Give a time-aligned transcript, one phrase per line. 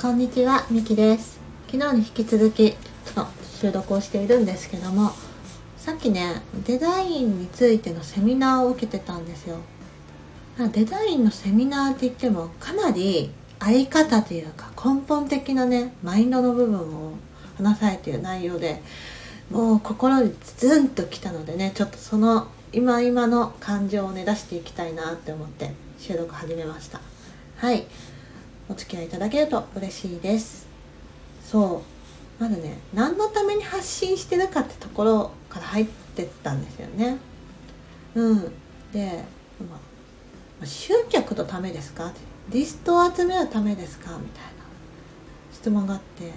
[0.00, 1.40] こんにちは、みきです。
[1.66, 2.76] 昨日に引き続き
[3.16, 3.26] の
[3.60, 5.10] 収録をしているんですけども、
[5.76, 9.56] さっきね、デザインについてのセミナーを受けてたんですよ。
[10.72, 17.14] デザインのセミナーって言ってもかなりあり方というか根本的なね、マインドの部分を
[17.56, 18.80] 話されている内容で、
[19.50, 27.00] もう心にズンときたのでね、ちょっとその今今の感情をね、出していきたいなって思って収録始めました。
[27.56, 27.84] はい。
[28.68, 30.66] お付き合いいただけると嬉しいです。
[31.44, 31.82] そ
[32.38, 32.42] う。
[32.42, 37.16] まずね何のために発信してるかってところから入ってったんですよね。
[38.14, 38.52] うん。
[38.92, 39.24] で、
[39.68, 39.76] ま
[40.62, 42.12] あ、集客のためですか？
[42.50, 44.10] リストを集めるためですか？
[44.18, 44.50] みたいな
[45.52, 46.32] 質問があって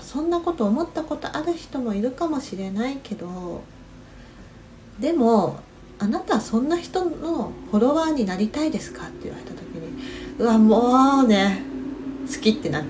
[0.00, 3.62] そんなこと思ったことある人もいるかもしれないけど
[4.98, 5.58] でも
[5.98, 9.06] あなたはそんな人のフォロワーになりたいですか？
[9.06, 11.62] って言われた時にうわもうね
[12.32, 12.84] 好きってなっ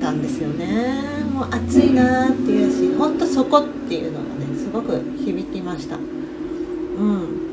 [0.00, 1.24] たんですよね。
[1.32, 5.96] もう熱いなっていうしほんとそこっていうのがねすごく響きました。
[5.96, 7.48] うん。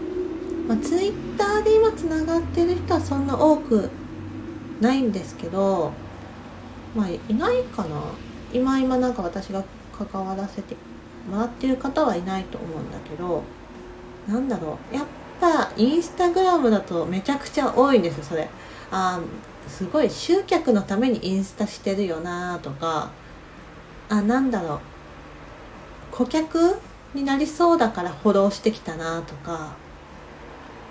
[0.67, 3.89] まあ、ツイッターで今つながってる人はそんな多く
[4.81, 5.94] ないんですけど
[6.95, 8.02] まあいないかな。
[8.52, 10.75] 今今なんか私が関わらせて
[11.30, 13.44] もらってる方はいないと思うんだけど
[14.28, 14.95] なんだろう。
[14.95, 15.06] やっ
[15.39, 18.50] ぱインスタグラムだとめちゃくちゃ多いんですよそれ。
[18.91, 19.19] あ
[19.67, 23.11] すごい集客のためにインスタしてるよなとか。
[24.09, 24.80] あなんだろう。
[26.11, 26.75] 顧客
[27.13, 29.73] になりそうだからフォローしてきたなとか。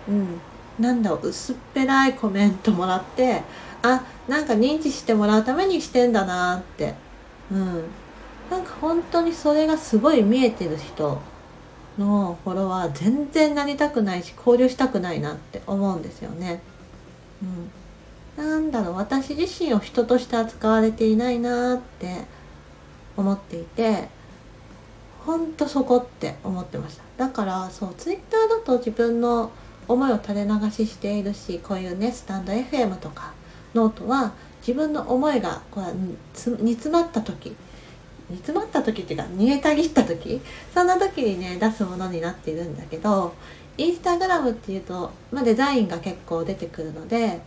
[0.09, 0.41] うん。
[0.79, 1.29] なんだろう。
[1.29, 3.43] 薄っぺらいコメントもらって
[3.83, 6.95] あなんか認知してもらうためにしてんだなって。
[7.51, 7.85] うん。
[8.51, 11.21] なんか本当にそれがすごい見えてる人
[11.99, 16.61] のフォロワー全然なりたくないし交流したくないなって思うんですよね。
[17.43, 17.71] うん
[18.37, 22.23] なんだろう私自身を人として扱われていないなって
[23.17, 24.09] 思っていて
[25.25, 29.53] ほんとそこって思ってましただからそうツイッターだと自分の
[29.87, 33.33] 思いを垂れ流ししているしこういうねスタンド FM とか
[33.75, 34.33] ノートは
[34.67, 35.95] 自分の思いがこう
[36.63, 37.55] 煮詰まった時
[38.31, 40.41] 煮詰まった時っていうか煮えたぎった時
[40.73, 43.35] そんな時にね出すものになっているんだけど
[43.77, 47.41] インスタグラムっていうと、まあ、デザインが結構出てくるので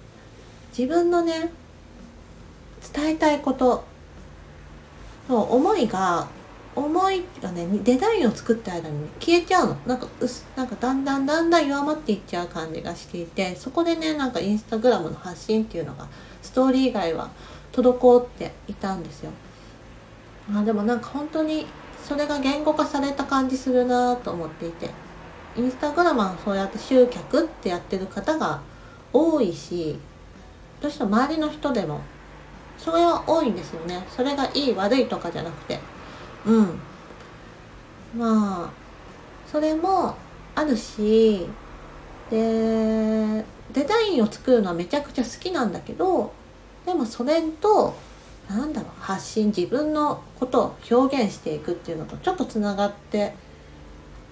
[0.78, 1.52] 自分のね
[2.94, 3.84] 伝えたいこと
[5.30, 6.28] の思いが
[6.76, 9.78] 思いがねデザインを作った間に、消えちゃうの。
[9.88, 16.08] なんかうすなんかだんだんだんだん弱まっていっちゃう感じがしていてそこでねなんかインスタグラムの発信っていうのが
[16.44, 17.32] ストーリー以外は
[17.72, 19.32] 滞っていたんですよ。
[20.50, 21.66] まあでもなんか本当に
[22.02, 24.90] それが言語化された感じするなと思っていて。
[25.58, 28.62] インスタグラムはそうやって集客ってやってる方が
[29.12, 29.98] 多いし
[30.80, 32.02] どうしても周りの人でも
[32.78, 34.06] それは多いんですよね。
[34.08, 35.80] それがいい悪いとかじゃなくて。
[36.46, 36.80] うん。
[38.16, 38.70] まあ
[39.52, 40.16] それも
[40.54, 41.48] あるし
[42.30, 43.44] で
[43.74, 46.32] デザインを作るのはめちゃくちゃ好きなんだけど
[46.86, 47.96] でもそれと
[48.50, 53.34] なんだろう発信自分のことを表現していくっていうのとちょっとつながって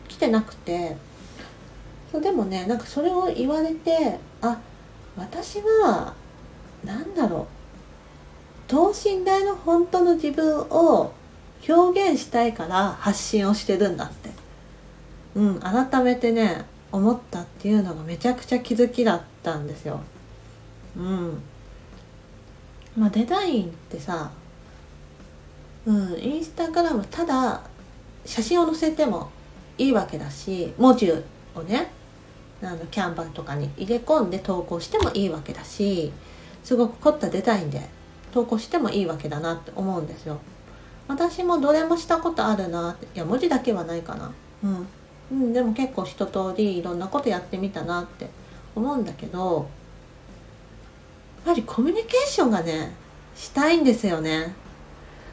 [0.08, 0.96] きてなくて
[2.12, 4.60] そうでもねなんかそれを言われてあ
[5.18, 6.14] 私は
[6.84, 7.46] なんだろう
[8.68, 11.14] 等身大の本当の自分を
[11.68, 14.30] 表現したいから発信をしてるんだって。
[15.36, 20.00] うん改めてね思ったっていうのがめちゃくちゃ気づきだったんですよ。
[20.96, 21.42] うん。
[22.98, 24.32] まあデザインってさ
[25.86, 27.62] うんインスタグラムただ
[28.26, 29.30] 写真を載せても
[29.78, 31.16] いいわけだし文字を
[31.64, 31.92] ね
[32.62, 36.12] あのキャンバーとかに入れ込んで投稿してもいいわけだし
[36.64, 37.82] すごく凝ったデザインで
[38.34, 40.40] 投稿してもいいわけだなって思うんですよ。
[41.08, 44.32] 私もどれもしたことあるなっていや文字だけはないかな。
[44.64, 44.88] うん、
[45.32, 48.28] うん、でも結構一通りいろんなことやってみたなって
[48.76, 49.68] 思うんだけど
[51.46, 52.94] やはりコミュニケーションがね
[53.36, 54.54] したいんですよね。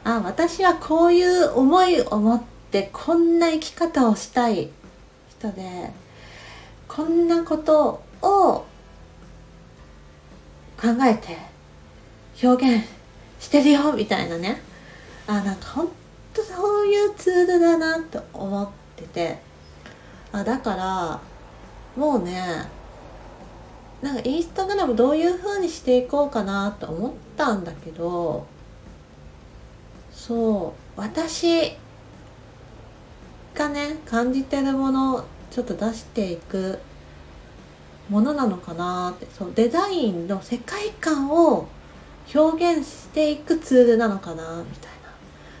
[0.03, 4.69] あ私はこういう思いを持ってこんな生き方をしたい
[5.29, 5.91] 人で
[6.87, 8.65] こんなことを
[10.79, 11.37] 考えて
[12.43, 12.85] 表現
[13.39, 14.61] してるよみたいなね。
[15.25, 15.87] あなんかほん
[16.33, 19.53] とそういうツールだなと思ってて。
[20.35, 21.19] あだから
[21.95, 22.67] もうね
[24.03, 28.45] なんかインスタグラムどういう風にしていこうかなと思ったんだけど
[30.11, 31.77] そう私
[33.55, 36.79] がね感じてるものをちょっと出していく
[38.09, 41.67] ものなのかなってそうデザインの世界観を
[42.33, 44.91] 表現していくツールなのかなみたい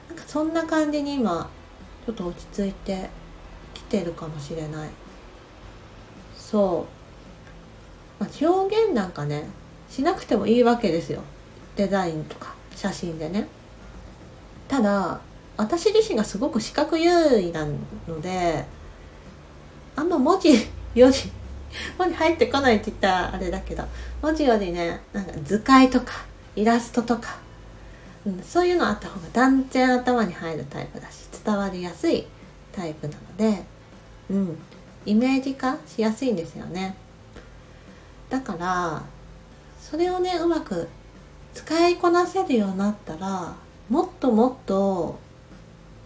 [0.09, 0.15] な。
[0.15, 1.49] なんかそんな感じに今
[2.05, 3.09] ちょっと落ち着いて
[3.73, 4.89] きてるかもしれない。
[6.35, 7.02] そう、
[8.23, 9.43] まあ、表現なんかね
[9.89, 11.21] しなくてもいいわけですよ。
[11.75, 13.47] デザインとか写真でね。
[14.69, 15.19] ただ
[15.57, 17.65] 私自身がすごく視覚優位な
[18.07, 18.65] ので
[19.95, 20.53] あんま文字
[20.95, 21.13] より
[21.97, 23.83] 文字入ってこないって言ったらあれだけど
[24.21, 26.13] 文字よりねなんか図解とか
[26.55, 27.37] イラストとか、
[28.25, 32.25] うん、そういうのあった方が断然頭に入るタイプだし伝わりやすい
[32.71, 33.63] タイプなので、
[34.29, 34.57] うん、
[35.05, 36.95] イメージ化しやすいんですよね。
[38.33, 39.03] だから
[39.79, 40.89] それをねうまく
[41.53, 43.53] 使いこなせるようになったら
[43.89, 45.19] もっともっと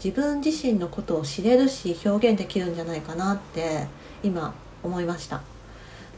[0.04, 3.88] 自分自身のことを知れるし表現できるんじゃないかなって
[4.24, 4.54] 今
[4.84, 5.42] 思いました。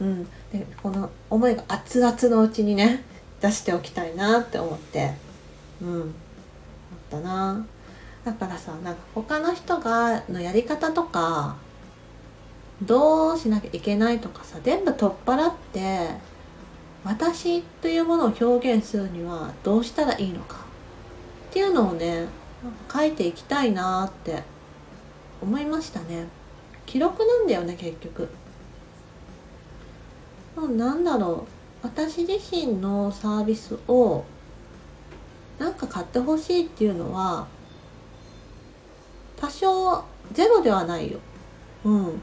[0.00, 3.04] うん、でこの思いが熱々のうちにね
[3.40, 5.14] 出しておきたいなって思って
[5.80, 5.92] うん。
[5.92, 6.10] 思っ
[7.08, 7.64] たな。
[8.24, 11.54] だからさなんか他の人がのやり方とか
[12.82, 16.08] どうしなきゃいけないとかさ全部取っ払って
[17.04, 20.56] 私というものを表現するにはどうしたらいいのか
[21.50, 22.26] っていうのをね
[22.92, 24.42] 書いていきたいなって
[25.40, 26.26] 思いましたね。
[26.84, 28.28] 記録なんだよね結局。
[30.76, 31.46] なんだろ
[31.82, 31.86] う。
[31.86, 34.24] 私自身のサービスを
[35.58, 37.46] なんか買ってほしいっていうのは
[39.38, 41.18] 多少ゼロではないよ。
[41.84, 42.22] うん。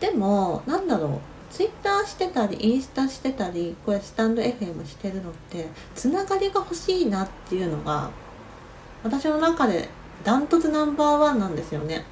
[0.00, 8.10] でもなんだろうツイッターしてたりインスタしてたりこうやスタンド FM してるのってつながりが欲しいなっていうのが
[9.02, 9.88] 私の中で
[10.24, 12.04] ダントツナンバーワンなんですよね。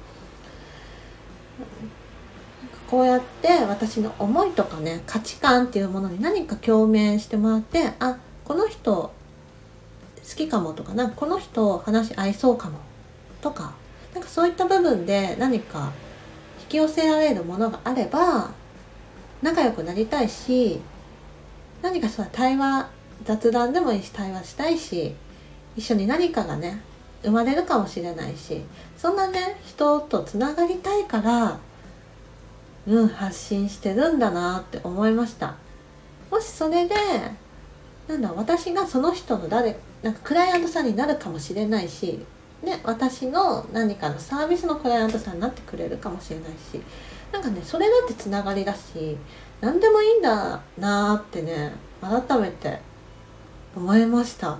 [2.89, 9.11] こうやって私の思いとかね価値観っていうものに何か共鳴してもらってあこの人好
[10.35, 12.79] きかもとかなんかこの人話合いそうかも
[13.41, 13.73] とか
[14.13, 15.91] なんかそういった部分で何か
[16.67, 18.51] き寄せられるものがあれば
[19.41, 20.79] 仲良くなりたいし
[21.81, 22.89] 何かさ対話
[23.23, 25.13] 雑談でもいいし対話したいし
[25.75, 26.81] 一緒に何かがね
[27.23, 28.61] 生まれるかもしれないし
[28.97, 31.59] そんなね人とつながりたいから
[32.87, 35.55] うん発信してるんだなって思いました。
[36.31, 36.95] もしそれで
[38.07, 42.25] なんだ私がその人の誰なんかクライアントさんになるかもしれないし
[42.63, 46.81] ね、私の何かのサービスのクライアントさんになってくれるかもしれないし
[47.31, 49.15] なんかねそれだってつながりだし
[49.61, 52.79] 何でもいいんだなーってね改めて
[53.75, 54.57] 思いました。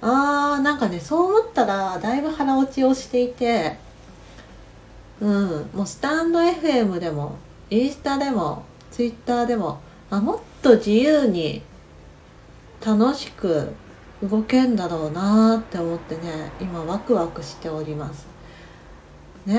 [0.00, 3.78] あーなんかねそう思ったらだいぶ腹落ちをしていて
[5.20, 7.36] うんもうスタンド FM でも
[7.70, 11.62] インスタでもツイッターでもあもっと自由に
[12.84, 13.72] 楽しく
[14.22, 18.26] 動けんだろうなって思ってね今ワクワクしております。
[19.44, 19.58] ね。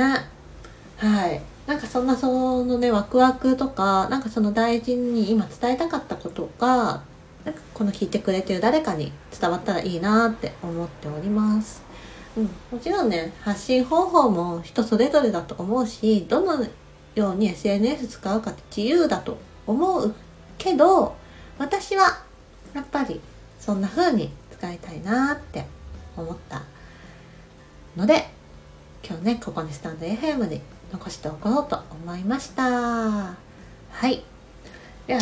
[0.98, 1.42] はい。
[1.68, 7.04] なんかそんなそのねワクワクとかなんかその大事に今伝えたかったことが
[7.46, 11.84] なんかこの聞いてくれてる誰かに伝わったらいいなって思っております。
[12.36, 16.66] うん、もちろんね発信方法も人それぞれだと思うしどの
[17.16, 20.14] ように SNS 使うかって自由だと思う
[20.58, 21.16] けど
[21.58, 22.24] 私は
[22.74, 23.20] やっぱり
[23.60, 25.66] そんな風に使いたいなって
[26.16, 26.64] 思った
[27.96, 28.30] ので
[29.08, 30.62] 今日ねここにスタンド FM に
[30.92, 32.64] 残しておこうと思いました。
[32.64, 33.36] は
[34.08, 34.24] い。
[35.06, 35.22] では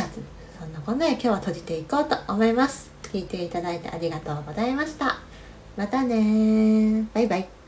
[0.60, 2.92] そんなこんなで今日は閉じていこうと思います。
[3.04, 5.18] 聞いていただいてありがとうございました。
[5.76, 7.65] またねバイバイ。